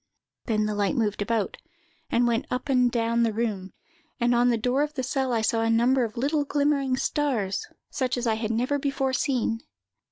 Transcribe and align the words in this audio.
Then 0.47 0.65
the 0.65 0.73
light 0.73 0.95
moved 0.95 1.21
about, 1.21 1.57
and 2.09 2.25
went 2.25 2.47
up 2.49 2.69
and 2.69 2.91
down 2.91 3.21
the 3.21 3.31
room; 3.31 3.71
and 4.19 4.33
on 4.33 4.49
the 4.49 4.57
door 4.57 4.81
of 4.81 4.95
the 4.95 5.03
cell 5.03 5.31
I 5.31 5.41
saw 5.43 5.61
a 5.61 5.69
number 5.69 6.03
of 6.03 6.17
little 6.17 6.43
glimmering 6.43 6.97
stars, 6.97 7.67
such 7.91 8.17
as 8.17 8.25
I 8.25 8.33
had 8.33 8.49
never 8.49 8.79
before 8.79 9.13
seen. 9.13 9.61